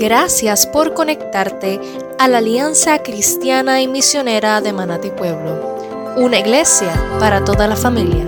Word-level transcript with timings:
Gracias 0.00 0.66
por 0.66 0.94
conectarte 0.94 1.78
a 2.18 2.26
la 2.26 2.38
Alianza 2.38 3.02
Cristiana 3.02 3.82
y 3.82 3.86
Misionera 3.86 4.62
de 4.62 4.72
Manati 4.72 5.10
Pueblo, 5.10 6.14
una 6.16 6.38
iglesia 6.38 6.90
para 7.18 7.44
toda 7.44 7.68
la 7.68 7.76
familia. 7.76 8.26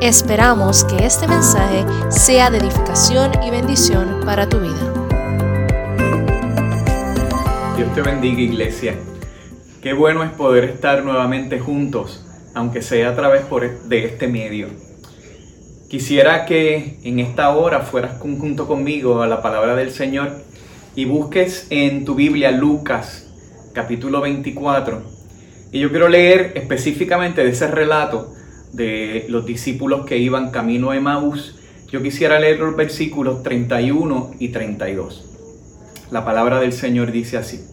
Esperamos 0.00 0.84
que 0.84 1.04
este 1.04 1.26
mensaje 1.26 1.84
sea 2.10 2.48
de 2.50 2.58
edificación 2.58 3.32
y 3.42 3.50
bendición 3.50 4.20
para 4.24 4.48
tu 4.48 4.60
vida. 4.60 4.94
Dios 7.76 7.92
te 7.92 8.02
bendiga 8.02 8.40
iglesia. 8.42 8.94
Qué 9.82 9.92
bueno 9.92 10.22
es 10.22 10.30
poder 10.30 10.62
estar 10.62 11.02
nuevamente 11.02 11.58
juntos, 11.58 12.24
aunque 12.54 12.82
sea 12.82 13.08
a 13.08 13.16
través 13.16 13.42
de 13.88 14.04
este 14.04 14.28
medio. 14.28 14.68
Quisiera 15.88 16.46
que 16.46 17.00
en 17.02 17.18
esta 17.18 17.50
hora 17.50 17.80
fueras 17.80 18.20
junto 18.20 18.68
conmigo 18.68 19.22
a 19.22 19.26
la 19.26 19.42
palabra 19.42 19.74
del 19.74 19.90
Señor 19.90 20.48
y 21.00 21.06
busques 21.06 21.66
en 21.70 22.04
tu 22.04 22.14
Biblia 22.14 22.50
Lucas 22.50 23.26
capítulo 23.72 24.20
24. 24.20 25.00
Y 25.72 25.80
yo 25.80 25.88
quiero 25.88 26.10
leer 26.10 26.52
específicamente 26.56 27.42
de 27.42 27.48
ese 27.48 27.68
relato 27.68 28.34
de 28.74 29.24
los 29.30 29.46
discípulos 29.46 30.04
que 30.04 30.18
iban 30.18 30.50
camino 30.50 30.90
a 30.90 30.96
Emaús. 30.98 31.56
Yo 31.90 32.02
quisiera 32.02 32.38
leer 32.38 32.58
los 32.58 32.76
versículos 32.76 33.42
31 33.42 34.32
y 34.38 34.48
32. 34.50 35.24
La 36.10 36.22
palabra 36.22 36.60
del 36.60 36.74
Señor 36.74 37.12
dice 37.12 37.38
así. 37.38 37.64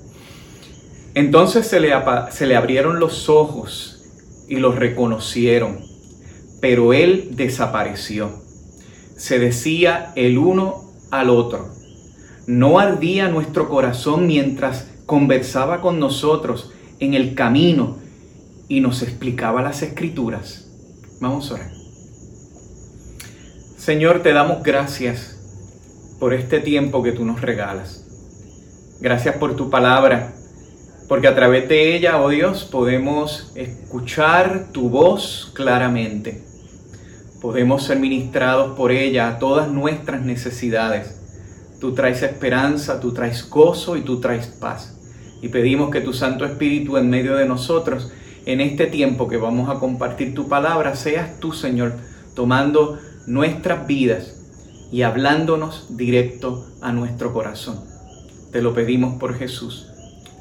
Entonces 1.14 1.68
se 1.68 1.82
le, 1.82 1.92
se 2.32 2.46
le 2.46 2.56
abrieron 2.56 3.02
los 3.02 3.28
ojos 3.28 4.06
y 4.48 4.56
los 4.56 4.78
reconocieron, 4.78 5.80
pero 6.62 6.94
él 6.94 7.32
desapareció. 7.32 8.32
Se 9.18 9.38
decía 9.38 10.14
el 10.16 10.38
uno 10.38 10.94
al 11.12 11.30
otro 11.30 11.77
¿No 12.48 12.80
ardía 12.80 13.28
nuestro 13.28 13.68
corazón 13.68 14.26
mientras 14.26 14.88
conversaba 15.06 15.82
con 15.82 16.00
nosotros 16.00 16.72
en 16.98 17.14
el 17.14 17.36
camino 17.36 17.98
y 18.70 18.80
nos 18.80 19.04
explicaba 19.04 19.62
las 19.62 19.82
escrituras? 19.82 20.66
Vamos 21.20 21.52
a 21.52 21.56
orar. 21.56 21.72
Señor, 23.78 24.24
te 24.24 24.32
damos 24.32 24.64
gracias 24.64 25.38
por 26.22 26.34
este 26.34 26.62
tiempo 26.62 27.04
que 27.04 27.12
tú 27.12 27.26
nos 27.26 27.42
regalas. 27.42 28.06
Gracias 29.02 29.36
por 29.36 29.58
tu 29.58 29.70
palabra, 29.70 30.34
porque 31.10 31.28
a 31.28 31.36
través 31.36 31.68
de 31.68 31.98
ella, 31.98 32.22
oh 32.22 32.30
Dios, 32.30 32.64
podemos 32.64 33.52
escuchar 33.56 34.68
tu 34.72 34.90
voz 34.90 35.52
claramente. 35.54 36.46
Podemos 37.42 37.84
ser 37.84 38.00
ministrados 38.00 38.78
por 38.78 38.94
ella 38.94 39.28
a 39.28 39.38
todas 39.38 39.70
nuestras 39.70 40.22
necesidades 40.22 41.17
Tú 41.80 41.94
traes 41.94 42.24
esperanza, 42.24 43.00
tú 43.00 43.14
traes 43.14 43.48
gozo 43.50 43.98
y 43.98 44.02
tú 44.02 44.20
traes 44.20 44.48
paz. 44.48 44.98
Y 45.42 45.50
pedimos 45.50 45.92
que 45.92 46.02
tu 46.02 46.14
Santo 46.14 46.46
Espíritu 46.46 46.98
en 46.98 47.10
medio 47.10 47.36
de 47.36 47.46
nosotros, 47.46 48.12
en 48.46 48.62
este 48.62 48.88
tiempo 48.88 49.28
que 49.28 49.38
vamos 49.38 49.70
a 49.70 49.80
compartir 49.80 50.34
tu 50.34 50.48
palabra, 50.48 50.96
seas 50.96 51.40
tú, 51.40 51.52
Señor, 51.52 51.94
tomando 52.34 52.98
nuestras 53.28 53.86
vidas 53.86 54.88
y 54.92 55.04
hablándonos 55.04 55.96
directo 55.98 56.66
a 56.82 56.92
nuestro 56.92 57.34
corazón. 57.34 57.80
Te 58.52 58.62
lo 58.62 58.74
pedimos 58.74 59.20
por 59.20 59.36
Jesús. 59.36 59.88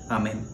Amén. 0.09 0.47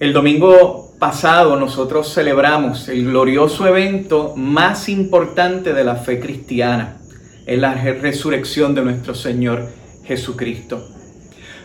El 0.00 0.12
domingo 0.12 0.94
pasado 0.98 1.56
nosotros 1.56 2.14
celebramos 2.14 2.88
el 2.88 3.04
glorioso 3.04 3.66
evento 3.66 4.34
más 4.36 4.88
importante 4.88 5.74
de 5.74 5.84
la 5.84 5.96
fe 5.96 6.18
cristiana 6.20 6.98
en 7.48 7.62
la 7.62 7.72
resurrección 7.74 8.74
de 8.74 8.82
nuestro 8.82 9.14
Señor 9.14 9.70
Jesucristo. 10.04 10.86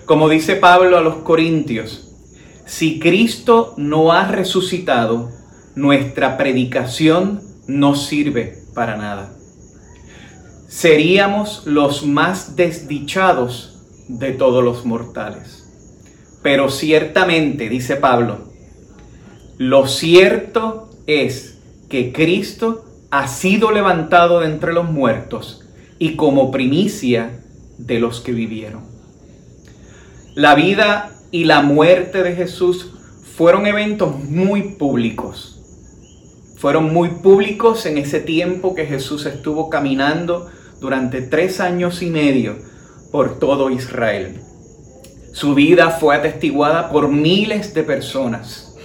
Como 0.05 0.29
dice 0.29 0.55
Pablo 0.55 0.97
a 0.97 1.01
los 1.01 1.17
Corintios, 1.17 2.09
si 2.65 2.99
Cristo 2.99 3.73
no 3.75 4.13
ha 4.13 4.25
resucitado, 4.25 5.29
nuestra 5.75 6.37
predicación 6.37 7.41
no 7.67 7.95
sirve 7.95 8.59
para 8.73 8.95
nada. 8.95 9.33
Seríamos 10.69 11.63
los 11.65 12.05
más 12.05 12.55
desdichados 12.55 13.77
de 14.07 14.31
todos 14.31 14.63
los 14.63 14.85
mortales. 14.85 15.67
Pero 16.41 16.69
ciertamente, 16.69 17.67
dice 17.67 17.97
Pablo, 17.97 18.53
lo 19.57 19.87
cierto 19.87 20.89
es 21.07 21.59
que 21.89 22.13
Cristo 22.13 22.85
ha 23.11 23.27
sido 23.27 23.71
levantado 23.71 24.39
de 24.39 24.47
entre 24.47 24.73
los 24.73 24.89
muertos 24.89 25.62
y 25.99 26.15
como 26.15 26.51
primicia 26.51 27.43
de 27.77 27.99
los 27.99 28.21
que 28.21 28.31
vivieron. 28.31 28.83
La 30.35 30.55
vida 30.55 31.11
y 31.31 31.45
la 31.45 31.61
muerte 31.61 32.23
de 32.23 32.35
Jesús 32.35 32.91
fueron 33.35 33.65
eventos 33.65 34.17
muy 34.23 34.75
públicos. 34.75 35.59
Fueron 36.57 36.93
muy 36.93 37.09
públicos 37.09 37.85
en 37.85 37.97
ese 37.97 38.19
tiempo 38.19 38.73
que 38.73 38.85
Jesús 38.85 39.25
estuvo 39.25 39.69
caminando 39.69 40.47
durante 40.79 41.21
tres 41.21 41.59
años 41.59 42.01
y 42.01 42.09
medio 42.09 42.55
por 43.11 43.39
todo 43.39 43.69
Israel. 43.69 44.39
Su 45.33 45.55
vida 45.55 45.89
fue 45.89 46.15
atestiguada 46.15 46.89
por 46.89 47.09
miles 47.09 47.73
de 47.73 47.83
personas, 47.83 48.75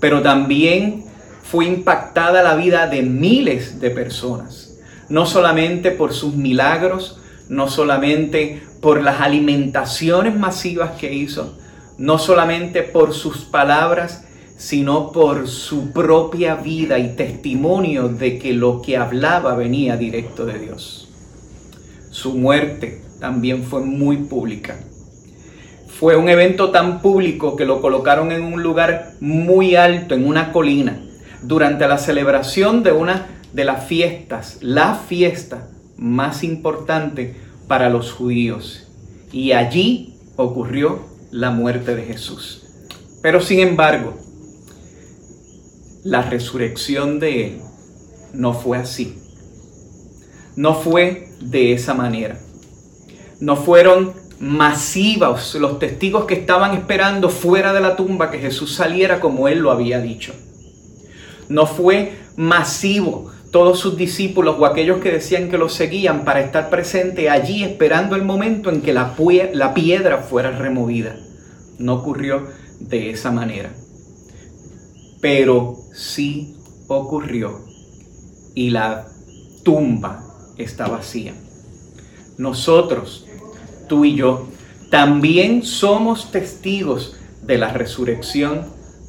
pero 0.00 0.22
también 0.22 1.04
fue 1.42 1.66
impactada 1.66 2.42
la 2.42 2.56
vida 2.56 2.86
de 2.86 3.02
miles 3.02 3.80
de 3.80 3.90
personas 3.90 4.71
no 5.12 5.26
solamente 5.26 5.90
por 5.90 6.14
sus 6.14 6.36
milagros, 6.36 7.20
no 7.50 7.68
solamente 7.68 8.62
por 8.80 9.02
las 9.02 9.20
alimentaciones 9.20 10.34
masivas 10.34 10.92
que 10.92 11.12
hizo, 11.12 11.58
no 11.98 12.18
solamente 12.18 12.82
por 12.82 13.12
sus 13.12 13.44
palabras, 13.44 14.24
sino 14.56 15.12
por 15.12 15.48
su 15.48 15.92
propia 15.92 16.54
vida 16.54 16.98
y 16.98 17.14
testimonio 17.14 18.08
de 18.08 18.38
que 18.38 18.54
lo 18.54 18.80
que 18.80 18.96
hablaba 18.96 19.54
venía 19.54 19.98
directo 19.98 20.46
de 20.46 20.58
Dios. 20.58 21.10
Su 22.08 22.32
muerte 22.32 23.02
también 23.20 23.64
fue 23.64 23.82
muy 23.82 24.16
pública. 24.16 24.78
Fue 25.88 26.16
un 26.16 26.30
evento 26.30 26.70
tan 26.70 27.02
público 27.02 27.54
que 27.54 27.66
lo 27.66 27.82
colocaron 27.82 28.32
en 28.32 28.44
un 28.44 28.62
lugar 28.62 29.12
muy 29.20 29.76
alto, 29.76 30.14
en 30.14 30.26
una 30.26 30.52
colina, 30.52 31.02
durante 31.42 31.86
la 31.86 31.98
celebración 31.98 32.82
de 32.82 32.92
una 32.92 33.41
de 33.52 33.64
las 33.64 33.84
fiestas, 33.86 34.58
la 34.60 34.94
fiesta 34.94 35.68
más 35.96 36.42
importante 36.42 37.36
para 37.68 37.90
los 37.90 38.12
judíos. 38.12 38.88
Y 39.32 39.52
allí 39.52 40.14
ocurrió 40.36 41.00
la 41.30 41.50
muerte 41.50 41.94
de 41.94 42.02
Jesús. 42.02 42.62
Pero 43.22 43.40
sin 43.40 43.60
embargo, 43.60 44.14
la 46.04 46.22
resurrección 46.22 47.20
de 47.20 47.46
Él 47.46 47.60
no 48.32 48.54
fue 48.54 48.78
así. 48.78 49.18
No 50.56 50.74
fue 50.74 51.28
de 51.40 51.72
esa 51.72 51.94
manera. 51.94 52.38
No 53.40 53.56
fueron 53.56 54.12
masivos 54.38 55.54
los 55.54 55.78
testigos 55.78 56.24
que 56.24 56.34
estaban 56.34 56.74
esperando 56.74 57.28
fuera 57.28 57.72
de 57.72 57.80
la 57.80 57.94
tumba 57.94 58.30
que 58.30 58.38
Jesús 58.38 58.74
saliera 58.74 59.20
como 59.20 59.46
Él 59.46 59.60
lo 59.60 59.70
había 59.70 60.00
dicho. 60.00 60.34
No 61.48 61.66
fue 61.66 62.18
masivo 62.36 63.30
todos 63.52 63.78
sus 63.78 63.98
discípulos 63.98 64.56
o 64.58 64.64
aquellos 64.64 65.00
que 65.00 65.12
decían 65.12 65.50
que 65.50 65.58
lo 65.58 65.68
seguían 65.68 66.24
para 66.24 66.40
estar 66.40 66.70
presente 66.70 67.28
allí 67.28 67.62
esperando 67.62 68.16
el 68.16 68.22
momento 68.22 68.70
en 68.70 68.80
que 68.80 68.94
la, 68.94 69.14
la 69.52 69.74
piedra 69.74 70.18
fuera 70.22 70.50
removida. 70.50 71.16
No 71.78 71.96
ocurrió 71.96 72.46
de 72.80 73.10
esa 73.10 73.30
manera. 73.30 73.70
Pero 75.20 75.76
sí 75.94 76.56
ocurrió 76.88 77.60
y 78.54 78.70
la 78.70 79.06
tumba 79.62 80.24
está 80.56 80.88
vacía. 80.88 81.34
Nosotros, 82.38 83.26
tú 83.86 84.06
y 84.06 84.14
yo, 84.14 84.48
también 84.90 85.62
somos 85.62 86.32
testigos 86.32 87.16
de 87.42 87.58
la 87.58 87.68
resurrección 87.68 88.66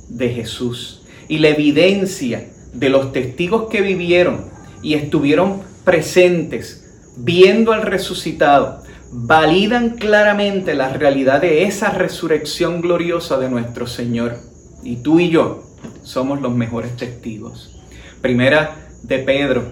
de 0.09 0.29
Jesús 0.29 1.03
y 1.29 1.39
la 1.39 1.47
evidencia 1.47 2.50
de 2.73 2.89
los 2.89 3.11
testigos 3.11 3.69
que 3.69 3.81
vivieron 3.81 4.45
y 4.81 4.95
estuvieron 4.95 5.61
presentes 5.83 6.85
viendo 7.15 7.71
al 7.71 7.83
resucitado, 7.83 8.81
validan 9.11 9.91
claramente 9.91 10.73
la 10.73 10.89
realidad 10.89 11.41
de 11.41 11.63
esa 11.63 11.91
resurrección 11.91 12.81
gloriosa 12.81 13.37
de 13.37 13.49
nuestro 13.49 13.85
Señor. 13.87 14.37
Y 14.83 14.97
tú 14.97 15.19
y 15.19 15.29
yo 15.29 15.63
somos 16.03 16.41
los 16.41 16.53
mejores 16.55 16.97
testigos. 16.97 17.79
Primera 18.21 18.77
de 19.03 19.19
Pedro 19.19 19.71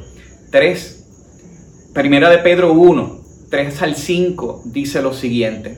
3, 0.51 0.97
Primera 1.93 2.29
de 2.29 2.37
Pedro 2.37 2.73
1, 2.73 3.19
3 3.49 3.81
al 3.81 3.95
5 3.95 4.61
dice 4.65 5.01
lo 5.01 5.13
siguiente. 5.13 5.77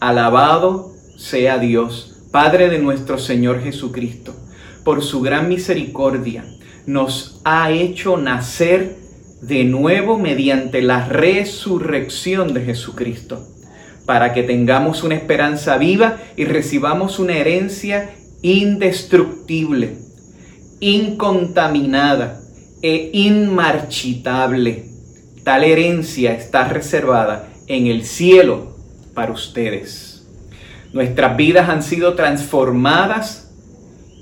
Alabado 0.00 0.92
sea 1.18 1.58
Dios, 1.58 2.22
Padre 2.30 2.70
de 2.70 2.78
nuestro 2.78 3.18
Señor 3.18 3.62
Jesucristo 3.62 4.34
por 4.84 5.02
su 5.02 5.20
gran 5.20 5.48
misericordia, 5.48 6.44
nos 6.86 7.40
ha 7.44 7.70
hecho 7.70 8.16
nacer 8.16 8.96
de 9.40 9.64
nuevo 9.64 10.18
mediante 10.18 10.82
la 10.82 11.06
resurrección 11.06 12.54
de 12.54 12.62
Jesucristo, 12.62 13.44
para 14.06 14.32
que 14.32 14.42
tengamos 14.42 15.02
una 15.02 15.14
esperanza 15.14 15.78
viva 15.78 16.18
y 16.36 16.44
recibamos 16.44 17.18
una 17.18 17.36
herencia 17.36 18.10
indestructible, 18.42 19.96
incontaminada 20.80 22.40
e 22.82 23.10
inmarchitable. 23.12 24.86
Tal 25.44 25.64
herencia 25.64 26.34
está 26.34 26.68
reservada 26.68 27.48
en 27.66 27.86
el 27.86 28.04
cielo 28.04 28.76
para 29.14 29.32
ustedes. 29.32 30.24
Nuestras 30.92 31.36
vidas 31.36 31.68
han 31.68 31.82
sido 31.82 32.14
transformadas 32.14 33.41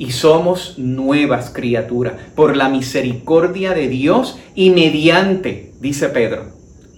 y 0.01 0.13
somos 0.13 0.79
nuevas 0.79 1.51
criaturas 1.51 2.15
por 2.35 2.57
la 2.57 2.71
misericordia 2.71 3.75
de 3.75 3.87
Dios 3.89 4.39
y 4.55 4.71
mediante, 4.71 5.75
dice 5.79 6.09
Pedro, 6.09 6.55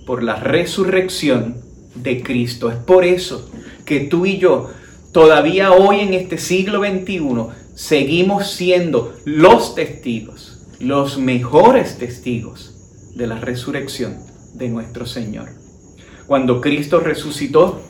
por 0.07 0.23
la 0.23 0.37
resurrección 0.37 1.57
de 1.97 2.23
Cristo. 2.23 2.71
Es 2.71 2.77
por 2.77 3.05
eso 3.05 3.51
que 3.85 3.99
tú 4.03 4.25
y 4.25 4.39
yo, 4.39 4.71
todavía 5.11 5.73
hoy 5.73 5.99
en 5.99 6.15
este 6.15 6.39
siglo 6.39 6.79
XXI, 6.79 7.49
seguimos 7.75 8.53
siendo 8.53 9.13
los 9.25 9.75
testigos, 9.75 10.65
los 10.79 11.19
mejores 11.19 11.99
testigos 11.99 13.13
de 13.17 13.27
la 13.27 13.41
resurrección 13.41 14.17
de 14.55 14.69
nuestro 14.69 15.07
Señor. 15.07 15.49
Cuando 16.29 16.61
Cristo 16.61 17.01
resucitó 17.01 17.83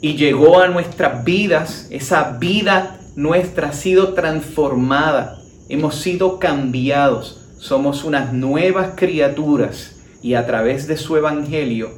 y 0.00 0.14
llegó 0.14 0.60
a 0.60 0.68
nuestras 0.68 1.24
vidas, 1.24 1.88
esa 1.90 2.38
vida 2.38 2.97
nuestra 3.18 3.70
ha 3.70 3.72
sido 3.72 4.14
transformada, 4.14 5.42
hemos 5.68 5.96
sido 5.96 6.38
cambiados, 6.38 7.40
somos 7.58 8.04
unas 8.04 8.32
nuevas 8.32 8.92
criaturas 8.94 9.96
y 10.22 10.34
a 10.34 10.46
través 10.46 10.86
de 10.86 10.96
su 10.96 11.16
evangelio 11.16 11.90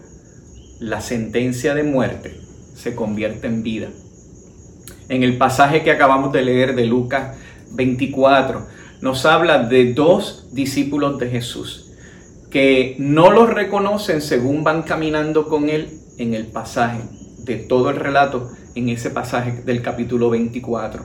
la 0.78 1.02
sentencia 1.02 1.74
de 1.74 1.82
muerte 1.82 2.40
se 2.74 2.94
convierte 2.94 3.48
en 3.48 3.62
vida. 3.62 3.88
En 5.10 5.22
el 5.22 5.36
pasaje 5.36 5.82
que 5.82 5.90
acabamos 5.90 6.32
de 6.32 6.40
leer 6.40 6.74
de 6.74 6.86
Lucas 6.86 7.36
24 7.72 8.66
nos 9.02 9.26
habla 9.26 9.64
de 9.64 9.92
dos 9.92 10.48
discípulos 10.52 11.18
de 11.18 11.28
Jesús 11.28 11.92
que 12.50 12.96
no 12.98 13.30
los 13.30 13.50
reconocen 13.50 14.22
según 14.22 14.64
van 14.64 14.84
caminando 14.84 15.48
con 15.48 15.68
él 15.68 15.90
en 16.16 16.32
el 16.32 16.46
pasaje 16.46 17.02
de 17.44 17.56
todo 17.56 17.90
el 17.90 17.96
relato 17.96 18.50
en 18.74 18.88
ese 18.88 19.10
pasaje 19.10 19.62
del 19.62 19.82
capítulo 19.82 20.30
24. 20.30 21.04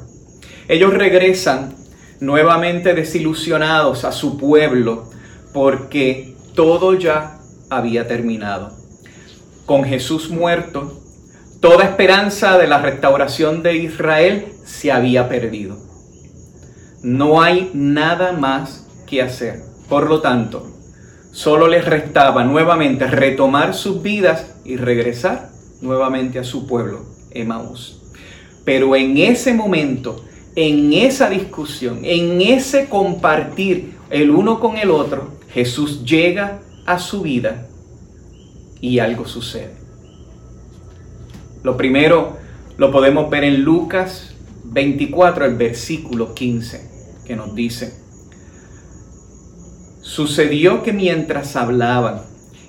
Ellos 0.67 0.93
regresan 0.93 1.75
nuevamente 2.19 2.93
desilusionados 2.93 4.05
a 4.05 4.11
su 4.11 4.37
pueblo 4.37 5.09
porque 5.53 6.35
todo 6.55 6.93
ya 6.93 7.39
había 7.69 8.07
terminado. 8.07 8.71
Con 9.65 9.83
Jesús 9.83 10.29
muerto, 10.29 11.01
toda 11.61 11.85
esperanza 11.85 12.57
de 12.57 12.67
la 12.67 12.79
restauración 12.79 13.63
de 13.63 13.77
Israel 13.77 14.47
se 14.65 14.91
había 14.91 15.27
perdido. 15.29 15.77
No 17.03 17.41
hay 17.41 17.71
nada 17.73 18.31
más 18.31 18.87
que 19.07 19.21
hacer. 19.21 19.61
Por 19.89 20.09
lo 20.09 20.21
tanto, 20.21 20.67
solo 21.31 21.67
les 21.67 21.85
restaba 21.85 22.43
nuevamente 22.43 23.07
retomar 23.07 23.73
sus 23.73 24.01
vidas 24.01 24.55
y 24.63 24.77
regresar 24.77 25.49
nuevamente 25.81 26.39
a 26.39 26.43
su 26.43 26.65
pueblo, 26.65 27.05
Emaús. 27.35 28.01
Pero 28.63 28.95
en 28.95 29.17
ese 29.17 29.53
momento, 29.53 30.25
en 30.55 30.93
esa 30.93 31.29
discusión, 31.29 31.99
en 32.03 32.41
ese 32.41 32.87
compartir 32.89 33.93
el 34.09 34.31
uno 34.31 34.59
con 34.59 34.77
el 34.77 34.89
otro, 34.89 35.37
Jesús 35.49 36.03
llega 36.03 36.61
a 36.85 36.97
su 36.97 37.21
vida 37.21 37.67
y 38.81 38.99
algo 38.99 39.27
sucede. 39.27 39.75
Lo 41.63 41.77
primero 41.77 42.37
lo 42.77 42.91
podemos 42.91 43.29
ver 43.29 43.43
en 43.43 43.61
Lucas 43.61 44.35
24, 44.65 45.45
el 45.45 45.55
versículo 45.55 46.33
15, 46.33 47.21
que 47.25 47.35
nos 47.35 47.55
dice, 47.55 47.93
sucedió 50.01 50.83
que 50.83 50.93
mientras 50.93 51.55
hablaban 51.55 52.21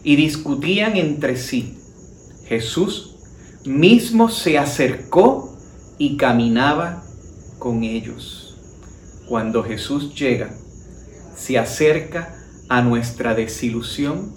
y 0.02 0.16
discutían 0.16 0.96
entre 0.96 1.36
sí, 1.36 1.78
Jesús 2.46 3.15
mismo 3.66 4.28
se 4.28 4.58
acercó 4.58 5.56
y 5.98 6.16
caminaba 6.16 7.02
con 7.58 7.84
ellos. 7.84 8.56
Cuando 9.28 9.62
Jesús 9.62 10.14
llega, 10.14 10.50
se 11.34 11.58
acerca 11.58 12.34
a 12.68 12.82
nuestra 12.82 13.34
desilusión 13.34 14.32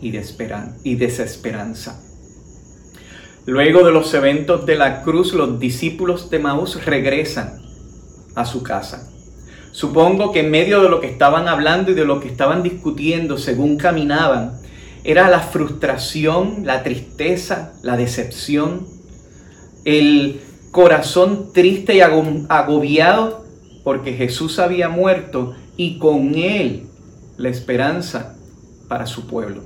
y, 0.00 0.10
desesperanza. 0.10 2.00
Luego 3.46 3.84
de 3.84 3.92
los 3.92 4.12
eventos 4.14 4.66
de 4.66 4.76
la 4.76 5.02
cruz, 5.02 5.32
los 5.32 5.58
discípulos 5.58 6.30
de 6.30 6.38
Maús 6.38 6.84
regresan 6.84 7.60
a 8.34 8.44
su 8.44 8.62
casa. 8.62 9.10
Supongo 9.72 10.32
que 10.32 10.40
en 10.40 10.50
medio 10.50 10.82
de 10.82 10.88
lo 10.88 11.00
que 11.00 11.08
estaban 11.08 11.48
hablando 11.48 11.90
y 11.90 11.94
de 11.94 12.04
lo 12.04 12.20
que 12.20 12.28
estaban 12.28 12.62
discutiendo 12.62 13.38
según 13.38 13.76
caminaban, 13.76 14.60
era 15.04 15.28
la 15.28 15.40
frustración, 15.40 16.62
la 16.64 16.82
tristeza, 16.82 17.74
la 17.82 17.96
decepción, 17.96 18.86
el 19.84 20.40
corazón 20.70 21.52
triste 21.52 21.96
y 21.96 22.00
agobiado 22.00 23.44
porque 23.84 24.12
Jesús 24.12 24.58
había 24.58 24.88
muerto 24.88 25.54
y 25.76 25.98
con 25.98 26.34
él 26.34 26.88
la 27.36 27.48
esperanza 27.48 28.36
para 28.88 29.06
su 29.06 29.26
pueblo. 29.26 29.62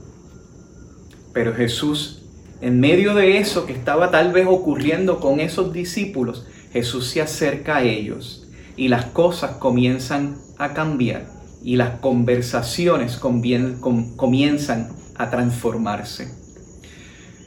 Pero 1.33 1.55
Jesús, 1.55 2.23
en 2.61 2.79
medio 2.79 3.15
de 3.15 3.39
eso 3.39 3.67
que 3.67 3.73
estaba 3.73 4.11
tal 4.11 4.33
vez 4.33 4.47
ocurriendo 4.47 5.19
con 5.19 5.41
esos 5.41 5.73
discípulos, 5.73 6.47
Jesús 6.73 7.09
se 7.09 7.21
acerca 7.21 7.79
a 7.79 7.83
ellos 7.83 8.47
y 8.77 8.89
las 8.89 9.07
cosas 9.07 9.57
comienzan 9.57 10.37
a 10.59 10.73
cambiar 10.73 11.27
y 11.65 11.77
las 11.77 11.99
conversaciones 12.01 13.17
comienzan 13.17 14.89
a 15.23 15.31
transformarse. 15.31 16.29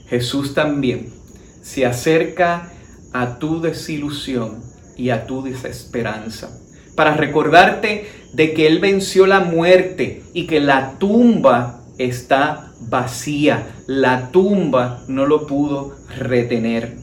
Jesús 0.07 0.54
también 0.54 1.13
se 1.62 1.86
acerca 1.86 2.72
a 3.13 3.39
tu 3.39 3.62
desilusión 3.62 4.63
y 4.98 5.10
a 5.10 5.25
tu 5.25 5.42
desesperanza 5.42 6.50
para 6.95 7.16
recordarte 7.16 8.07
de 8.33 8.54
que 8.54 8.68
Él 8.68 8.80
venció 8.80 9.27
la 9.27 9.42
muerte 9.42 10.24
y 10.33 10.48
que 10.48 10.60
la 10.60 10.98
tumba 10.98 11.81
está 11.98 12.72
vacía. 12.81 13.67
La 13.88 14.32
tumba 14.32 15.03
no 15.08 15.25
lo 15.25 15.46
pudo 15.46 15.96
retener. 16.17 16.98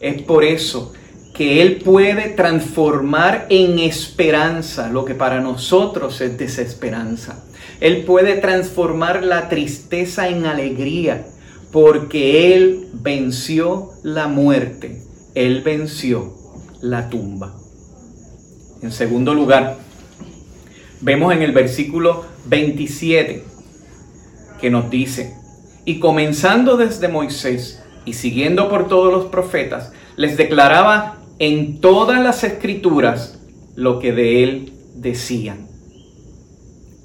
Es 0.00 0.22
por 0.22 0.44
eso 0.44 0.92
que 0.92 1.05
Él 1.38 1.76
puede 1.84 2.30
transformar 2.30 3.46
en 3.50 3.78
esperanza 3.78 4.88
lo 4.88 5.04
que 5.04 5.14
para 5.14 5.40
nosotros 5.40 6.20
es 6.20 6.38
desesperanza. 6.38 7.44
Él 7.80 8.04
puede 8.04 8.36
transformar 8.36 9.22
la 9.22 9.48
tristeza 9.48 10.28
en 10.28 10.46
alegría 10.46 11.26
porque 11.72 12.54
Él 12.54 12.88
venció 12.94 13.90
la 14.02 14.28
muerte. 14.28 15.02
Él 15.34 15.60
venció 15.62 16.34
la 16.80 17.10
tumba. 17.10 17.54
En 18.82 18.92
segundo 18.92 19.34
lugar, 19.34 19.76
vemos 21.00 21.34
en 21.34 21.42
el 21.42 21.52
versículo 21.52 22.24
27 22.46 23.44
que 24.60 24.70
nos 24.70 24.88
dice, 24.88 25.34
y 25.84 25.98
comenzando 25.98 26.76
desde 26.76 27.08
Moisés 27.08 27.82
y 28.06 28.14
siguiendo 28.14 28.68
por 28.70 28.88
todos 28.88 29.12
los 29.12 29.26
profetas, 29.26 29.92
les 30.16 30.36
declaraba 30.36 31.15
en 31.38 31.80
todas 31.80 32.22
las 32.22 32.44
escrituras 32.44 33.38
lo 33.74 33.98
que 33.98 34.12
de 34.12 34.42
él 34.42 34.72
decían. 34.94 35.68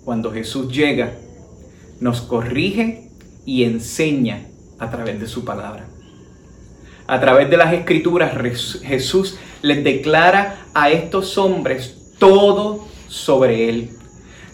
Cuando 0.06 0.32
Jesús 0.32 0.74
llega, 0.74 1.14
nos 2.00 2.22
corrige 2.22 3.10
y 3.46 3.64
enseña 3.64 4.48
a 4.80 4.90
través 4.90 5.20
de 5.20 5.28
su 5.28 5.46
palabra. 5.46 5.88
A 7.08 7.20
través 7.20 7.50
de 7.50 7.58
las 7.58 7.74
escrituras 7.74 8.32
Jesús 8.84 9.38
les 9.62 9.84
declara 9.84 10.66
a 10.74 10.90
estos 10.90 11.38
hombres 11.38 12.14
todo 12.18 12.88
sobre 13.08 13.70
él. 13.70 13.90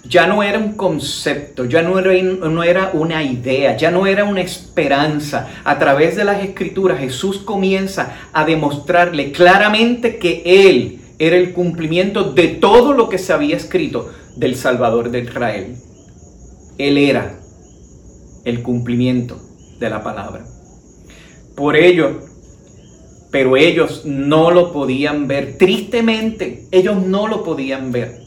Ya 0.09 0.27
no 0.27 0.43
era 0.43 0.57
un 0.57 0.73
concepto, 0.73 1.65
ya 1.65 1.81
no 1.81 1.99
era, 1.99 2.91
una 2.93 3.23
idea, 3.23 3.75
ya 3.75 3.91
no 3.91 4.07
era 4.07 4.23
una 4.23 4.41
esperanza. 4.41 5.47
A 5.63 5.77
través 5.79 6.15
de 6.15 6.23
las 6.23 6.43
escrituras 6.43 6.99
Jesús 6.99 7.39
comienza 7.39 8.15
a 8.31 8.45
demostrarle 8.45 9.31
claramente 9.31 10.17
que 10.17 10.43
Él 10.45 10.99
era 11.19 11.35
el 11.35 11.53
cumplimiento 11.53 12.31
de 12.31 12.47
todo 12.47 12.93
lo 12.93 13.09
que 13.09 13.17
se 13.17 13.33
había 13.33 13.57
escrito 13.57 14.11
del 14.35 14.55
Salvador 14.55 15.09
de 15.09 15.19
Israel. 15.19 15.75
Él 16.77 16.97
era 16.97 17.39
el 18.45 18.61
cumplimiento 18.61 19.39
de 19.79 19.89
la 19.89 20.03
palabra. 20.03 20.45
Por 21.55 21.75
ello, 21.75 22.21
pero 23.31 23.57
ellos 23.57 24.03
no 24.05 24.51
lo 24.51 24.71
podían 24.71 25.27
ver. 25.27 25.57
Tristemente, 25.57 26.67
ellos 26.71 27.03
no 27.03 27.27
lo 27.27 27.43
podían 27.43 27.91
ver. 27.91 28.26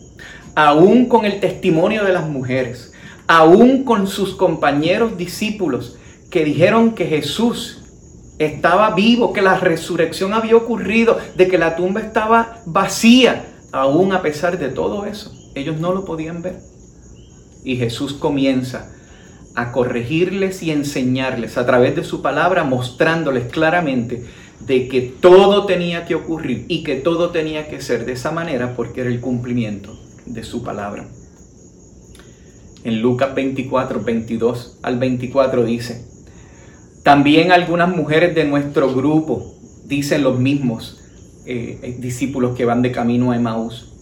Aún 0.63 1.07
con 1.07 1.25
el 1.25 1.41
testimonio 1.41 2.05
de 2.05 2.13
las 2.13 2.29
mujeres, 2.29 2.93
aún 3.27 3.83
con 3.83 4.07
sus 4.07 4.35
compañeros 4.35 5.17
discípulos 5.17 5.97
que 6.31 6.45
dijeron 6.45 6.95
que 6.95 7.07
Jesús 7.07 7.79
estaba 8.39 8.95
vivo, 8.95 9.33
que 9.33 9.41
la 9.41 9.57
resurrección 9.57 10.35
había 10.35 10.57
ocurrido, 10.57 11.17
de 11.35 11.49
que 11.49 11.57
la 11.57 11.77
tumba 11.77 12.03
estaba 12.03 12.59
vacía. 12.67 13.47
Aún 13.73 14.13
a 14.13 14.21
pesar 14.21 14.59
de 14.59 14.69
todo 14.69 15.07
eso, 15.07 15.33
ellos 15.55 15.81
no 15.81 15.95
lo 15.95 16.05
podían 16.05 16.43
ver. 16.43 16.59
Y 17.65 17.77
Jesús 17.77 18.13
comienza 18.13 18.93
a 19.55 19.73
corregirles 19.73 20.63
y 20.63 20.73
enseñarles 20.73 21.57
a 21.57 21.65
través 21.65 21.97
de 21.97 22.05
su 22.05 22.21
palabra, 22.21 22.65
mostrándoles 22.65 23.51
claramente 23.51 24.27
de 24.67 24.89
que 24.89 25.01
todo 25.01 25.65
tenía 25.65 26.05
que 26.05 26.17
ocurrir 26.17 26.67
y 26.69 26.83
que 26.83 26.97
todo 26.97 27.31
tenía 27.31 27.67
que 27.71 27.81
ser 27.81 28.05
de 28.05 28.13
esa 28.13 28.31
manera 28.31 28.77
porque 28.77 29.01
era 29.01 29.09
el 29.09 29.21
cumplimiento 29.23 29.99
de 30.33 30.45
su 30.45 30.63
palabra. 30.63 31.07
En 32.85 33.03
Lucas 33.03 33.35
24, 33.35 34.03
22 34.03 34.79
al 34.83 34.99
24 34.99 35.65
dice, 35.65 36.07
también 37.03 37.53
algunas 37.53 37.95
mujeres 37.95 38.35
de 38.35 38.45
nuestro 38.45 38.95
grupo, 38.95 39.55
dicen 39.85 40.23
los 40.23 40.39
mismos 40.39 41.01
eh, 41.47 41.79
eh, 41.83 41.97
discípulos 41.99 42.57
que 42.57 42.65
van 42.65 42.83
de 42.83 42.93
camino 42.93 43.33
a 43.33 43.37
Emaús, 43.37 43.93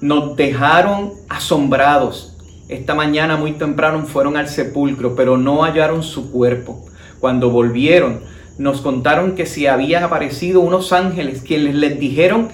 nos 0.00 0.36
dejaron 0.36 1.12
asombrados. 1.28 2.36
Esta 2.68 2.94
mañana 2.94 3.36
muy 3.36 3.52
temprano 3.52 4.04
fueron 4.04 4.36
al 4.36 4.48
sepulcro, 4.48 5.14
pero 5.14 5.36
no 5.36 5.62
hallaron 5.62 6.02
su 6.02 6.30
cuerpo. 6.30 6.84
Cuando 7.20 7.50
volvieron, 7.50 8.20
nos 8.58 8.80
contaron 8.80 9.34
que 9.34 9.46
si 9.46 9.66
habían 9.66 10.02
aparecido 10.02 10.60
unos 10.60 10.92
ángeles 10.92 11.42
quienes 11.42 11.74
les 11.76 11.98
dijeron 11.98 12.48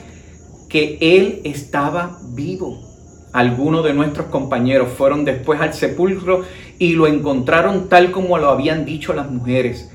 que 0.68 0.98
él 1.00 1.40
estaba 1.44 2.18
vivo. 2.34 2.83
Algunos 3.34 3.82
de 3.82 3.92
nuestros 3.92 4.28
compañeros 4.28 4.90
fueron 4.96 5.24
después 5.24 5.60
al 5.60 5.74
sepulcro 5.74 6.44
y 6.78 6.92
lo 6.92 7.08
encontraron 7.08 7.88
tal 7.88 8.12
como 8.12 8.38
lo 8.38 8.48
habían 8.48 8.84
dicho 8.84 9.12
las 9.12 9.28
mujeres, 9.28 9.90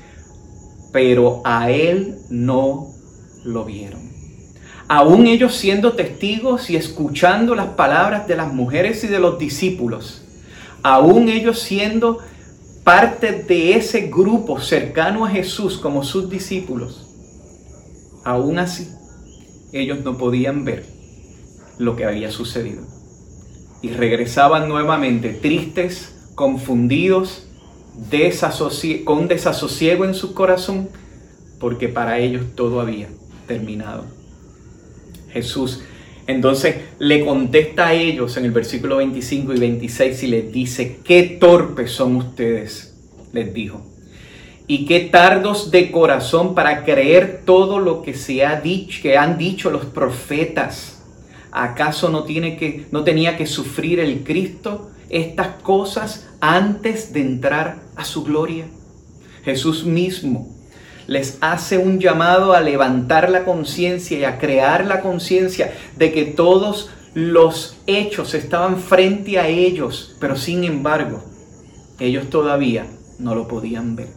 pero 0.92 1.40
a 1.42 1.70
él 1.70 2.18
no 2.28 2.88
lo 3.42 3.64
vieron. 3.64 4.02
Aún 4.88 5.26
ellos 5.26 5.56
siendo 5.56 5.94
testigos 5.94 6.68
y 6.68 6.76
escuchando 6.76 7.54
las 7.54 7.68
palabras 7.68 8.28
de 8.28 8.36
las 8.36 8.52
mujeres 8.52 9.04
y 9.04 9.06
de 9.06 9.20
los 9.20 9.38
discípulos, 9.38 10.22
aún 10.82 11.30
ellos 11.30 11.60
siendo 11.60 12.18
parte 12.84 13.32
de 13.32 13.72
ese 13.72 14.08
grupo 14.08 14.60
cercano 14.60 15.24
a 15.24 15.30
Jesús 15.30 15.78
como 15.78 16.04
sus 16.04 16.28
discípulos, 16.28 17.06
aún 18.22 18.58
así 18.58 18.86
ellos 19.72 20.00
no 20.04 20.18
podían 20.18 20.66
ver 20.66 20.84
lo 21.78 21.96
que 21.96 22.04
había 22.04 22.30
sucedido. 22.30 22.99
Y 23.82 23.88
regresaban 23.88 24.68
nuevamente 24.68 25.30
tristes, 25.30 26.30
confundidos, 26.34 27.46
con 29.04 29.28
desasosiego 29.28 30.04
en 30.04 30.14
su 30.14 30.34
corazón, 30.34 30.88
porque 31.58 31.88
para 31.88 32.18
ellos 32.18 32.44
todo 32.54 32.80
había 32.80 33.08
terminado. 33.46 34.04
Jesús 35.32 35.82
entonces 36.30 36.76
le 36.98 37.24
contesta 37.24 37.88
a 37.88 37.94
ellos 37.94 38.36
en 38.36 38.44
el 38.44 38.52
versículo 38.52 38.98
25 38.98 39.54
y 39.54 39.58
26 39.58 40.22
y 40.22 40.26
les 40.28 40.52
dice, 40.52 41.00
qué 41.04 41.24
torpes 41.40 41.90
son 41.90 42.16
ustedes, 42.16 42.96
les 43.32 43.52
dijo, 43.52 43.82
y 44.66 44.86
qué 44.86 45.00
tardos 45.00 45.72
de 45.72 45.90
corazón 45.90 46.54
para 46.54 46.84
creer 46.84 47.42
todo 47.44 47.80
lo 47.80 48.02
que 48.02 48.14
se 48.14 48.44
ha 48.44 48.60
dicho, 48.60 49.00
que 49.02 49.18
han 49.18 49.38
dicho 49.38 49.70
los 49.70 49.86
profetas. 49.86 50.99
¿Acaso 51.52 52.10
no, 52.10 52.24
tiene 52.24 52.56
que, 52.56 52.86
no 52.90 53.04
tenía 53.04 53.36
que 53.36 53.46
sufrir 53.46 54.00
el 54.00 54.22
Cristo 54.22 54.90
estas 55.08 55.60
cosas 55.62 56.28
antes 56.40 57.12
de 57.12 57.20
entrar 57.20 57.82
a 57.96 58.04
su 58.04 58.24
gloria? 58.24 58.66
Jesús 59.44 59.84
mismo 59.84 60.54
les 61.06 61.38
hace 61.40 61.78
un 61.78 61.98
llamado 61.98 62.52
a 62.52 62.60
levantar 62.60 63.30
la 63.30 63.44
conciencia 63.44 64.18
y 64.18 64.24
a 64.24 64.38
crear 64.38 64.86
la 64.86 65.00
conciencia 65.00 65.72
de 65.96 66.12
que 66.12 66.24
todos 66.24 66.90
los 67.14 67.78
hechos 67.86 68.34
estaban 68.34 68.78
frente 68.78 69.38
a 69.38 69.48
ellos, 69.48 70.16
pero 70.20 70.36
sin 70.36 70.62
embargo, 70.62 71.24
ellos 71.98 72.30
todavía 72.30 72.86
no 73.18 73.34
lo 73.34 73.48
podían 73.48 73.96
ver. 73.96 74.08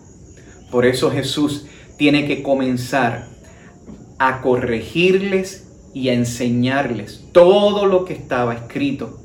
Por 0.70 0.86
eso 0.86 1.10
Jesús 1.10 1.66
tiene 1.98 2.28
que 2.28 2.44
comenzar 2.44 3.28
a 4.20 4.42
corregirles 4.42 5.73
y 5.94 6.10
a 6.10 6.14
enseñarles 6.14 7.26
todo 7.32 7.86
lo 7.86 8.06
que 8.06 8.14
estaba 8.14 8.54
escrito 8.54 9.20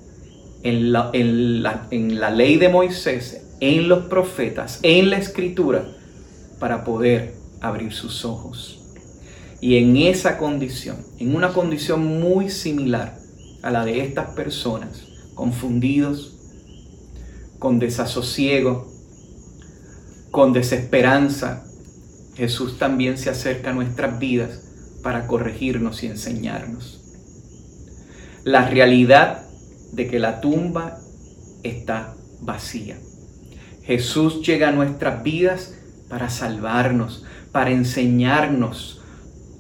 en 0.63 0.93
la, 0.93 1.11
en 1.13 1.63
la, 1.63 1.87
en 1.91 2.21
la 2.21 2.31
ley 2.31 2.57
de 2.57 2.69
Moisés, 2.69 3.43
en 3.61 3.89
los 3.89 4.07
profetas, 4.07 4.81
en 4.83 5.11
la 5.11 5.19
escritura, 5.19 5.89
para 6.59 6.85
poder 6.85 7.35
abrir 7.61 7.93
sus 7.93 8.25
ojos. 8.25 8.81
Y 9.61 9.77
en 9.77 9.97
esa 9.97 10.39
condición, 10.39 10.99
en 11.19 11.35
una 11.35 11.53
condición 11.53 12.21
muy 12.21 12.51
similar 12.51 13.19
a 13.63 13.71
la 13.71 13.85
de 13.85 14.01
estas 14.01 14.31
personas, 14.31 15.03
confundidos, 15.35 16.35
con 17.59 17.79
desasosiego, 17.79 18.89
con 20.31 20.53
desesperanza, 20.53 21.65
Jesús 22.37 22.79
también 22.79 23.19
se 23.19 23.31
acerca 23.31 23.71
a 23.71 23.73
nuestras 23.73 24.19
vidas 24.21 24.68
para 25.03 25.27
corregirnos 25.27 26.03
y 26.03 26.07
enseñarnos. 26.07 27.01
La 28.45 28.69
realidad 28.69 29.43
de 29.93 30.09
que 30.09 30.19
la 30.19 30.41
tumba 30.41 30.99
está 31.63 32.15
vacía. 32.41 32.99
Jesús 33.83 34.47
llega 34.47 34.69
a 34.69 34.73
nuestras 34.73 35.23
vidas 35.23 35.75
para 36.09 36.31
salvarnos, 36.31 37.25
para 37.53 37.71
enseñarnos 37.71 39.01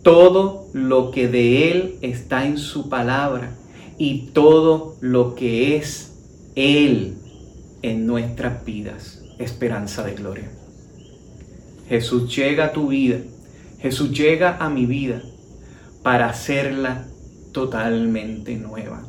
todo 0.02 0.68
lo 0.72 1.10
que 1.10 1.28
de 1.28 1.70
Él 1.70 1.98
está 2.02 2.46
en 2.46 2.58
su 2.58 2.88
palabra 2.88 3.56
y 3.98 4.28
todo 4.32 4.96
lo 5.00 5.34
que 5.34 5.76
es 5.76 6.12
Él 6.54 7.16
en 7.82 8.06
nuestras 8.06 8.64
vidas, 8.64 9.22
esperanza 9.38 10.04
de 10.04 10.14
gloria. 10.14 10.50
Jesús 11.88 12.34
llega 12.34 12.66
a 12.66 12.72
tu 12.72 12.88
vida, 12.88 13.18
Jesús 13.78 14.10
llega 14.10 14.56
a 14.58 14.70
mi 14.70 14.86
vida 14.86 15.22
para 16.02 16.28
hacerla 16.28 17.06
totalmente 17.52 18.56
nueva. 18.56 19.04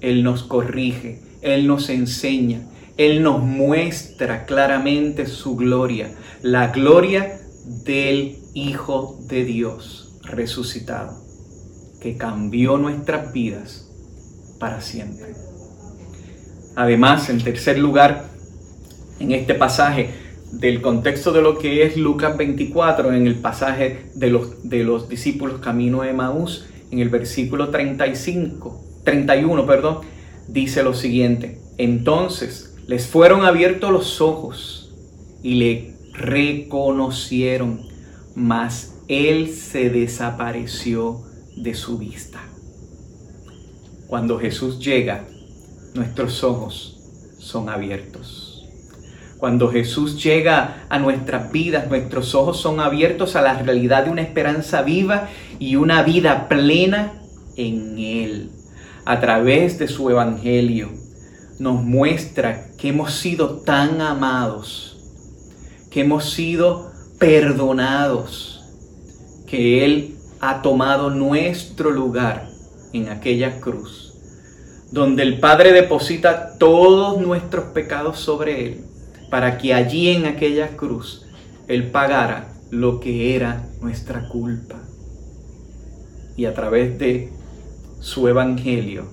Él 0.00 0.22
nos 0.22 0.42
corrige, 0.42 1.22
Él 1.42 1.66
nos 1.66 1.88
enseña, 1.88 2.66
Él 2.96 3.22
nos 3.22 3.42
muestra 3.42 4.44
claramente 4.44 5.26
su 5.26 5.56
gloria, 5.56 6.14
la 6.42 6.68
gloria 6.68 7.40
del 7.84 8.36
Hijo 8.54 9.18
de 9.28 9.44
Dios 9.44 10.18
resucitado, 10.22 11.18
que 12.00 12.16
cambió 12.16 12.76
nuestras 12.76 13.32
vidas 13.32 13.90
para 14.60 14.80
siempre. 14.80 15.34
Además, 16.76 17.30
en 17.30 17.42
tercer 17.42 17.78
lugar, 17.78 18.28
en 19.20 19.32
este 19.32 19.54
pasaje 19.54 20.23
del 20.58 20.80
contexto 20.80 21.32
de 21.32 21.42
lo 21.42 21.58
que 21.58 21.84
es 21.84 21.96
Lucas 21.96 22.36
24, 22.36 23.12
en 23.12 23.26
el 23.26 23.36
pasaje 23.36 24.06
de 24.14 24.30
los, 24.30 24.68
de 24.68 24.84
los 24.84 25.08
discípulos 25.08 25.60
camino 25.60 26.02
de 26.02 26.12
Maús, 26.12 26.66
en 26.90 27.00
el 27.00 27.08
versículo 27.08 27.70
35, 27.70 29.02
31, 29.04 29.66
perdón, 29.66 29.98
dice 30.48 30.82
lo 30.82 30.94
siguiente, 30.94 31.58
entonces 31.78 32.76
les 32.86 33.06
fueron 33.06 33.44
abiertos 33.44 33.90
los 33.90 34.20
ojos 34.20 34.94
y 35.42 35.54
le 35.54 35.94
reconocieron, 36.12 37.80
mas 38.34 39.02
él 39.08 39.48
se 39.50 39.90
desapareció 39.90 41.22
de 41.56 41.74
su 41.74 41.98
vista. 41.98 42.40
Cuando 44.06 44.38
Jesús 44.38 44.78
llega, 44.78 45.26
nuestros 45.94 46.44
ojos 46.44 47.00
son 47.38 47.68
abiertos. 47.68 48.43
Cuando 49.44 49.70
Jesús 49.70 50.24
llega 50.24 50.86
a 50.88 50.98
nuestras 50.98 51.52
vidas, 51.52 51.90
nuestros 51.90 52.34
ojos 52.34 52.58
son 52.58 52.80
abiertos 52.80 53.36
a 53.36 53.42
la 53.42 53.52
realidad 53.52 54.06
de 54.06 54.10
una 54.10 54.22
esperanza 54.22 54.80
viva 54.80 55.28
y 55.58 55.76
una 55.76 56.02
vida 56.02 56.48
plena 56.48 57.12
en 57.54 57.98
Él. 57.98 58.50
A 59.04 59.20
través 59.20 59.78
de 59.78 59.86
su 59.86 60.08
Evangelio 60.08 60.88
nos 61.58 61.82
muestra 61.82 62.68
que 62.78 62.88
hemos 62.88 63.12
sido 63.12 63.60
tan 63.60 64.00
amados 64.00 64.96
que 65.90 66.00
hemos 66.00 66.30
sido 66.30 66.90
perdonados, 67.18 68.64
que 69.46 69.84
Él 69.84 70.16
ha 70.40 70.62
tomado 70.62 71.10
nuestro 71.10 71.90
lugar 71.90 72.48
en 72.94 73.10
aquella 73.10 73.60
cruz, 73.60 74.14
donde 74.90 75.22
el 75.22 75.38
Padre 75.38 75.72
deposita 75.72 76.56
todos 76.56 77.20
nuestros 77.20 77.66
pecados 77.74 78.18
sobre 78.18 78.64
Él, 78.64 78.93
para 79.30 79.58
que 79.58 79.74
allí 79.74 80.10
en 80.10 80.26
aquella 80.26 80.76
cruz 80.76 81.26
Él 81.68 81.90
pagara 81.90 82.52
lo 82.70 83.00
que 83.00 83.34
era 83.36 83.68
nuestra 83.80 84.28
culpa. 84.28 84.76
Y 86.36 86.46
a 86.46 86.54
través 86.54 86.98
de 86.98 87.30
su 88.00 88.26
Evangelio, 88.28 89.06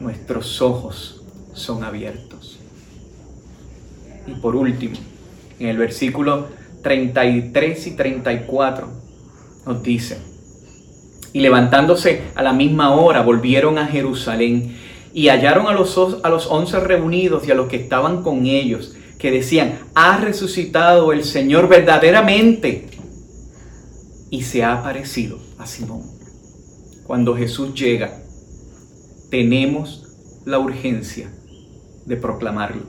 nuestros 0.00 0.60
ojos 0.60 1.22
son 1.54 1.84
abiertos. 1.84 2.58
Y 4.26 4.32
por 4.34 4.54
último, 4.54 4.96
en 5.58 5.68
el 5.68 5.78
versículo 5.78 6.48
33 6.82 7.86
y 7.86 7.90
34 7.96 8.88
nos 9.66 9.82
dice, 9.82 10.18
y 11.32 11.40
levantándose 11.40 12.22
a 12.34 12.42
la 12.42 12.52
misma 12.52 12.94
hora 12.94 13.22
volvieron 13.22 13.78
a 13.78 13.86
Jerusalén 13.86 14.76
y 15.12 15.28
hallaron 15.28 15.66
a 15.66 15.72
los, 15.72 15.96
a 16.22 16.28
los 16.28 16.46
once 16.46 16.78
reunidos 16.80 17.46
y 17.46 17.50
a 17.50 17.54
los 17.54 17.68
que 17.68 17.76
estaban 17.76 18.22
con 18.22 18.46
ellos, 18.46 18.94
que 19.20 19.30
decían, 19.30 19.78
ha 19.94 20.16
resucitado 20.16 21.12
el 21.12 21.24
Señor 21.24 21.68
verdaderamente 21.68 22.88
y 24.30 24.42
se 24.42 24.64
ha 24.64 24.72
aparecido 24.72 25.38
a 25.58 25.66
Simón. 25.66 26.02
Cuando 27.06 27.36
Jesús 27.36 27.74
llega, 27.74 28.18
tenemos 29.30 30.06
la 30.46 30.58
urgencia 30.58 31.30
de 32.06 32.16
proclamarlo. 32.16 32.82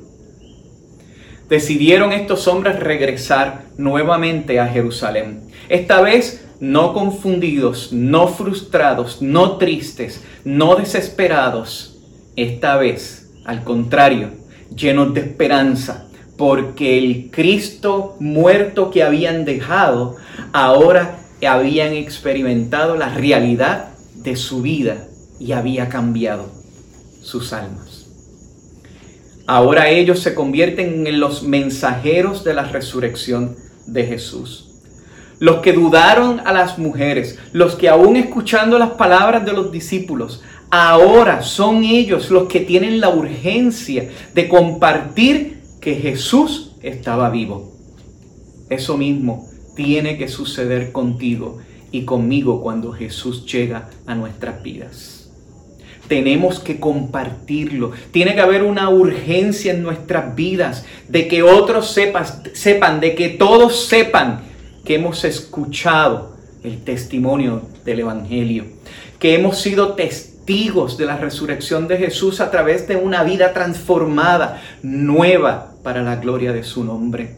Decidieron 1.50 2.14
estos 2.14 2.48
hombres 2.48 2.80
regresar 2.80 3.66
nuevamente 3.78 4.58
a 4.62 4.68
Jerusalén. 4.68 5.50
Esta 5.68 6.00
vez 6.00 6.46
no 6.62 6.94
confundidos, 6.94 7.92
no 7.92 8.30
frustrados, 8.30 9.22
no 9.22 9.58
tristes, 9.58 10.24
no 10.46 10.78
desesperados. 10.78 12.00
Esta 12.38 12.78
vez, 12.78 13.34
al 13.44 13.66
contrario, 13.66 14.30
llenos 14.74 15.14
de 15.14 15.22
esperanza, 15.22 16.08
porque 16.42 16.98
el 16.98 17.30
Cristo 17.30 18.16
muerto 18.20 18.90
que 18.90 19.04
habían 19.04 19.46
dejado, 19.46 20.16
ahora 20.54 21.20
habían 21.48 21.94
experimentado 21.94 22.96
la 22.96 23.10
realidad 23.10 23.90
de 24.16 24.36
su 24.36 24.64
vida 24.64 25.06
y 25.40 25.52
había 25.52 25.88
cambiado 25.88 26.50
sus 27.22 27.54
almas. 27.54 28.08
Ahora 29.46 29.90
ellos 29.90 30.22
se 30.22 30.34
convierten 30.34 31.06
en 31.06 31.20
los 31.20 31.44
mensajeros 31.44 32.44
de 32.44 32.56
la 32.56 32.64
resurrección 32.64 33.56
de 33.86 34.08
Jesús. 34.08 34.72
Los 35.38 35.58
que 35.58 35.74
dudaron 35.74 36.40
a 36.44 36.54
las 36.54 36.80
mujeres, 36.80 37.38
los 37.52 37.76
que 37.76 37.88
aún 37.88 38.16
escuchando 38.16 38.80
las 38.80 38.94
palabras 38.94 39.46
de 39.46 39.54
los 39.54 39.72
discípulos, 39.72 40.42
ahora 40.72 41.44
son 41.44 41.84
ellos 41.84 42.32
los 42.32 42.48
que 42.48 42.62
tienen 42.62 43.00
la 43.00 43.10
urgencia 43.10 44.10
de 44.34 44.50
compartir 44.50 45.61
que 45.82 45.96
Jesús 45.96 46.76
estaba 46.82 47.30
vivo. 47.30 47.74
Eso 48.70 48.96
mismo 48.96 49.50
tiene 49.76 50.18
que 50.18 50.28
suceder 50.28 50.92
contigo 50.92 51.58
y 51.92 52.06
conmigo 52.06 52.62
cuando 52.62 52.94
Jesús 52.94 53.46
llega 53.52 53.90
a 54.06 54.16
nuestras 54.16 54.64
vidas. 54.64 55.30
Tenemos 56.08 56.60
que 56.60 56.80
compartirlo. 56.80 57.92
Tiene 58.12 58.36
que 58.36 58.42
haber 58.42 58.64
una 58.64 58.90
urgencia 58.90 59.74
en 59.74 59.82
nuestras 59.82 60.36
vidas 60.36 60.86
de 61.08 61.28
que 61.28 61.42
otros 61.42 61.92
sepan, 62.54 63.00
de 63.00 63.16
que 63.16 63.30
todos 63.30 63.88
sepan 63.88 64.44
que 64.86 64.96
hemos 64.96 65.24
escuchado 65.24 66.38
el 66.64 66.84
testimonio 66.84 67.64
del 67.86 68.02
Evangelio, 68.02 68.66
que 69.20 69.36
hemos 69.36 69.60
sido 69.60 69.94
testigos 69.94 70.98
de 70.98 71.06
la 71.06 71.18
resurrección 71.18 71.88
de 71.88 71.98
Jesús 71.98 72.42
a 72.42 72.52
través 72.52 72.88
de 72.88 72.98
una 72.98 73.24
vida 73.24 73.54
transformada, 73.54 74.62
nueva 74.84 75.71
para 75.84 76.04
la 76.04 76.18
gloria 76.18 76.54
de 76.54 76.64
su 76.64 76.84
nombre, 76.84 77.38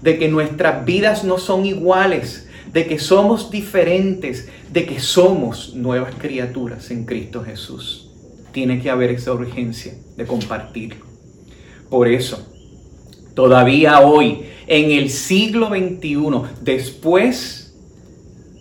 de 0.00 0.18
que 0.18 0.28
nuestras 0.28 0.84
vidas 0.84 1.24
no 1.24 1.38
son 1.38 1.66
iguales, 1.66 2.48
de 2.72 2.86
que 2.86 2.98
somos 2.98 3.50
diferentes, 3.50 4.48
de 4.72 4.86
que 4.86 5.00
somos 5.00 5.74
nuevas 5.74 6.14
criaturas 6.16 6.90
en 6.90 7.04
Cristo 7.04 7.42
Jesús. 7.44 8.10
Tiene 8.52 8.80
que 8.80 8.90
haber 8.90 9.10
esa 9.10 9.32
urgencia 9.32 9.94
de 10.16 10.26
compartirlo. 10.26 11.06
Por 11.90 12.08
eso, 12.08 12.46
todavía 13.34 14.00
hoy, 14.00 14.44
en 14.66 14.90
el 14.90 15.10
siglo 15.10 15.68
XXI, 15.68 16.26
después 16.62 17.74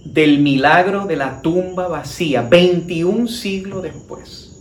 del 0.06 0.40
milagro 0.40 1.06
de 1.06 1.16
la 1.16 1.42
tumba 1.42 1.88
vacía, 1.88 2.42
21 2.42 3.28
siglos 3.28 3.84
después 3.84 4.52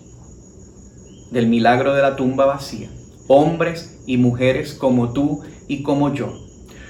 del 1.31 1.47
milagro 1.47 1.95
de 1.95 2.03
la 2.03 2.17
tumba 2.17 2.45
vacía, 2.47 2.91
hombres 3.33 4.01
y 4.07 4.17
mujeres 4.17 4.75
como 4.75 5.13
tú 5.13 5.43
y 5.69 5.85
como 5.85 6.13
yo, 6.13 6.35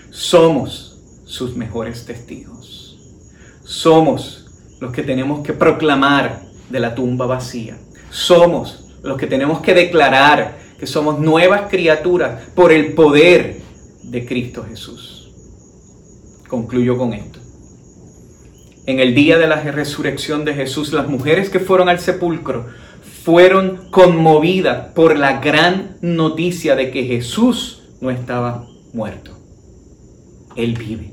somos 0.08 0.98
sus 1.26 1.54
mejores 1.54 2.06
testigos. 2.06 2.96
Somos 3.62 4.46
los 4.80 4.90
que 4.90 5.02
tenemos 5.02 5.40
que 5.46 5.52
proclamar 5.52 6.40
de 6.70 6.80
la 6.80 6.94
tumba 6.94 7.26
vacía. 7.26 7.76
Somos 8.08 8.96
los 9.02 9.18
que 9.18 9.26
tenemos 9.26 9.60
que 9.60 9.74
declarar 9.74 10.56
que 10.78 10.86
somos 10.86 11.18
nuevas 11.18 11.68
criaturas 11.68 12.48
por 12.54 12.72
el 12.72 12.94
poder 12.94 13.60
de 14.04 14.24
Cristo 14.24 14.64
Jesús. 14.66 15.30
Concluyo 16.48 16.96
con 16.96 17.12
esto. 17.12 17.38
En 18.86 18.98
el 18.98 19.14
día 19.14 19.36
de 19.36 19.46
la 19.46 19.60
resurrección 19.60 20.46
de 20.46 20.54
Jesús, 20.54 20.94
las 20.94 21.06
mujeres 21.06 21.50
que 21.50 21.60
fueron 21.60 21.90
al 21.90 22.00
sepulcro 22.00 22.64
fueron 23.30 23.90
conmovidas 23.92 24.88
por 24.88 25.16
la 25.16 25.40
gran 25.40 25.98
noticia 26.00 26.74
de 26.74 26.90
que 26.90 27.04
Jesús 27.04 27.84
no 28.00 28.10
estaba 28.10 28.66
muerto. 28.92 29.38
Él 30.56 30.74
vive. 30.76 31.12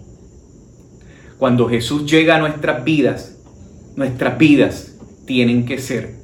Cuando 1.38 1.70
Jesús 1.70 2.10
llega 2.10 2.38
a 2.38 2.40
nuestras 2.40 2.84
vidas, 2.84 3.38
nuestras 3.96 4.36
vidas 4.40 4.96
tienen 5.28 5.68
que 5.68 5.78
ser 5.78 6.16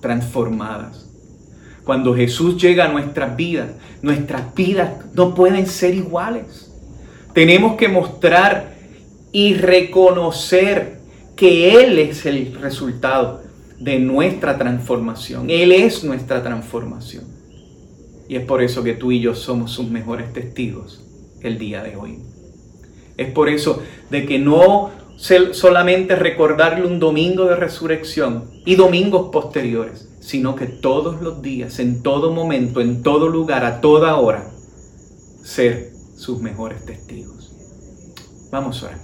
transformadas. 0.00 1.10
Cuando 1.82 2.14
Jesús 2.14 2.62
llega 2.62 2.84
a 2.84 2.92
nuestras 2.92 3.34
vidas, 3.34 3.70
nuestras 4.02 4.54
vidas 4.54 5.04
no 5.14 5.34
pueden 5.34 5.66
ser 5.66 5.96
iguales. 5.96 6.72
Tenemos 7.34 7.76
que 7.76 7.88
mostrar 7.88 8.76
y 9.32 9.54
reconocer 9.54 11.00
que 11.34 11.82
Él 11.82 11.98
es 11.98 12.24
el 12.24 12.54
resultado 12.60 13.49
de 13.80 13.98
nuestra 13.98 14.58
transformación. 14.58 15.48
Él 15.50 15.72
es 15.72 16.04
nuestra 16.04 16.42
transformación. 16.42 17.24
Y 18.28 18.36
es 18.36 18.44
por 18.44 18.62
eso 18.62 18.84
que 18.84 18.94
tú 18.94 19.10
y 19.10 19.20
yo 19.20 19.34
somos 19.34 19.72
sus 19.72 19.90
mejores 19.90 20.32
testigos 20.32 21.04
el 21.40 21.58
día 21.58 21.82
de 21.82 21.96
hoy. 21.96 22.18
Es 23.16 23.32
por 23.32 23.48
eso 23.48 23.82
de 24.10 24.26
que 24.26 24.38
no 24.38 24.90
solamente 25.16 26.14
recordarle 26.14 26.86
un 26.86 26.98
domingo 26.98 27.46
de 27.46 27.56
resurrección 27.56 28.44
y 28.64 28.76
domingos 28.76 29.30
posteriores, 29.32 30.08
sino 30.20 30.54
que 30.54 30.66
todos 30.66 31.20
los 31.20 31.42
días, 31.42 31.78
en 31.78 32.02
todo 32.02 32.32
momento, 32.32 32.80
en 32.80 33.02
todo 33.02 33.28
lugar, 33.28 33.64
a 33.64 33.80
toda 33.80 34.16
hora, 34.16 34.50
ser 35.42 35.90
sus 36.16 36.40
mejores 36.40 36.84
testigos. 36.84 37.52
Vamos 38.50 38.84
a 38.84 38.98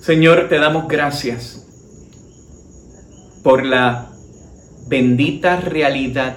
Señor, 0.00 0.48
te 0.48 0.58
damos 0.58 0.88
gracias 0.88 1.61
por 3.42 3.64
la 3.64 4.10
bendita 4.86 5.56
realidad 5.56 6.36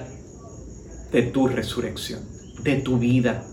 de 1.12 1.22
tu 1.22 1.46
resurrección, 1.46 2.20
de 2.62 2.76
tu 2.76 2.98
vida, 2.98 3.44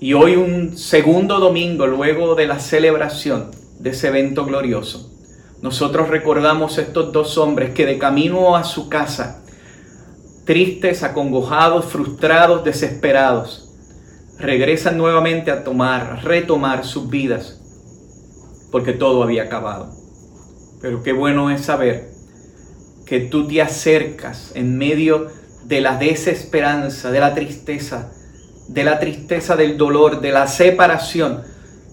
y 0.00 0.14
hoy 0.14 0.36
un 0.36 0.78
segundo 0.78 1.40
domingo 1.40 1.86
luego 1.86 2.36
de 2.36 2.46
la 2.46 2.60
celebración 2.60 3.50
de 3.80 3.90
ese 3.90 4.08
evento 4.08 4.44
glorioso, 4.44 5.10
nosotros 5.60 6.08
recordamos 6.08 6.78
estos 6.78 7.12
dos 7.12 7.36
hombres 7.36 7.74
que 7.74 7.84
de 7.84 7.98
camino 7.98 8.54
a 8.54 8.62
su 8.62 8.88
casa, 8.88 9.42
tristes, 10.44 11.02
acongojados, 11.02 11.86
frustrados, 11.86 12.62
desesperados, 12.62 13.68
regresan 14.38 14.96
nuevamente 14.96 15.50
a 15.50 15.64
tomar, 15.64 16.22
retomar 16.22 16.84
sus 16.84 17.10
vidas, 17.10 17.60
porque 18.70 18.92
todo 18.92 19.24
había 19.24 19.44
acabado. 19.44 19.97
Pero 20.80 21.02
qué 21.02 21.12
bueno 21.12 21.50
es 21.50 21.62
saber 21.62 22.10
que 23.04 23.20
tú 23.20 23.46
te 23.48 23.62
acercas 23.62 24.52
en 24.54 24.76
medio 24.76 25.28
de 25.64 25.80
la 25.80 25.96
desesperanza, 25.96 27.10
de 27.10 27.20
la 27.20 27.34
tristeza, 27.34 28.12
de 28.68 28.84
la 28.84 28.98
tristeza, 28.98 29.56
del 29.56 29.76
dolor, 29.76 30.20
de 30.20 30.30
la 30.30 30.46
separación, 30.46 31.42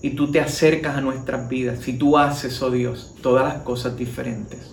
y 0.02 0.12
tú 0.12 0.32
te 0.32 0.40
acercas 0.40 0.98
a 0.98 1.02
nuestras 1.02 1.50
vidas 1.50 1.88
y 1.88 1.94
tú 1.94 2.18
haces, 2.18 2.62
oh 2.62 2.70
Dios, 2.70 3.16
todas 3.24 3.44
las 3.46 3.64
cosas 3.64 3.98
diferentes. 3.98 4.72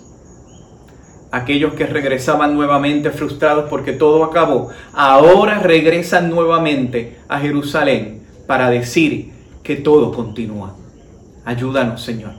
Aquellos 1.30 1.72
que 1.72 1.86
regresaban 1.86 2.54
nuevamente 2.54 3.10
frustrados 3.10 3.70
porque 3.70 3.94
todo 3.94 4.24
acabó, 4.24 4.68
ahora 4.92 5.60
regresan 5.60 6.28
nuevamente 6.28 7.16
a 7.28 7.40
Jerusalén 7.40 8.26
para 8.46 8.68
decir 8.68 9.32
que 9.62 9.76
todo 9.76 10.12
continúa. 10.12 10.76
Ayúdanos, 11.46 12.02
Señor, 12.02 12.34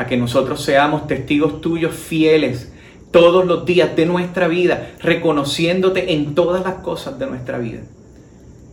a 0.00 0.06
que 0.06 0.16
nosotros 0.16 0.64
seamos 0.64 1.06
testigos 1.06 1.60
tuyos 1.60 1.94
fieles 1.94 2.72
todos 3.10 3.44
los 3.44 3.66
días 3.66 3.94
de 3.96 4.06
nuestra 4.06 4.48
vida, 4.48 4.92
reconociéndote 4.98 6.14
en 6.14 6.34
todas 6.34 6.64
las 6.64 6.76
cosas 6.76 7.18
de 7.18 7.26
nuestra 7.26 7.58
vida 7.58 7.80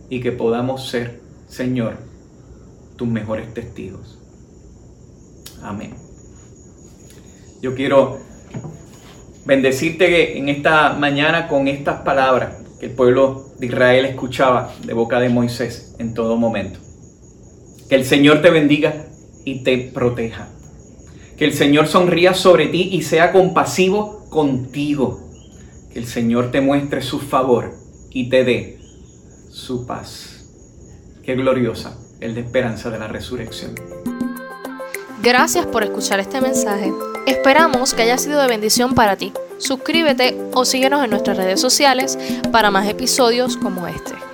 y 0.08 0.20
que 0.20 0.32
podamos 0.32 0.88
ser, 0.88 1.20
Señor, 1.46 1.98
tus 2.96 3.06
mejores 3.06 3.52
testigos. 3.52 4.18
Amén. 5.62 5.94
Yo 7.60 7.74
quiero 7.74 8.20
bendecirte 9.44 10.38
en 10.38 10.48
esta 10.48 10.94
mañana 10.94 11.46
con 11.46 11.68
estas 11.68 12.00
palabras 12.00 12.54
que 12.80 12.86
el 12.86 12.92
pueblo 12.92 13.50
de 13.58 13.66
Israel 13.66 14.06
escuchaba 14.06 14.72
de 14.82 14.94
boca 14.94 15.20
de 15.20 15.28
Moisés 15.28 15.94
en 15.98 16.14
todo 16.14 16.38
momento. 16.38 16.78
Que 17.90 17.96
el 17.96 18.06
Señor 18.06 18.40
te 18.40 18.48
bendiga 18.48 19.04
y 19.44 19.62
te 19.62 19.76
proteja. 19.92 20.48
Que 21.38 21.44
el 21.44 21.54
Señor 21.54 21.86
sonría 21.86 22.34
sobre 22.34 22.66
ti 22.66 22.88
y 22.92 23.02
sea 23.02 23.30
compasivo 23.30 24.26
contigo. 24.28 25.20
Que 25.92 26.00
el 26.00 26.06
Señor 26.06 26.50
te 26.50 26.60
muestre 26.60 27.00
su 27.00 27.20
favor 27.20 27.74
y 28.10 28.28
te 28.28 28.42
dé 28.42 28.80
su 29.50 29.86
paz. 29.86 30.44
Qué 31.22 31.36
gloriosa 31.36 31.96
el 32.20 32.34
de 32.34 32.40
esperanza 32.40 32.90
de 32.90 32.98
la 32.98 33.06
resurrección. 33.06 33.74
Gracias 35.22 35.66
por 35.66 35.84
escuchar 35.84 36.18
este 36.20 36.40
mensaje. 36.40 36.92
Esperamos 37.26 37.94
que 37.94 38.02
haya 38.02 38.18
sido 38.18 38.40
de 38.40 38.48
bendición 38.48 38.94
para 38.94 39.16
ti. 39.16 39.32
Suscríbete 39.58 40.36
o 40.54 40.64
síguenos 40.64 41.04
en 41.04 41.10
nuestras 41.10 41.36
redes 41.36 41.60
sociales 41.60 42.18
para 42.50 42.70
más 42.70 42.88
episodios 42.88 43.56
como 43.56 43.86
este. 43.86 44.27